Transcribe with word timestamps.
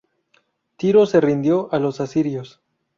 Tiro 0.77 1.05
se 1.05 1.21
rindió 1.21 1.71
a 1.71 1.77
los 1.77 2.01
asirios. 2.01 2.59